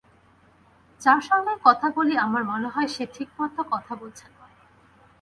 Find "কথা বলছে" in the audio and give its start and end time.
3.71-4.25